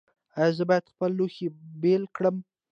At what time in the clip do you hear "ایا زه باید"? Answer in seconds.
0.37-0.91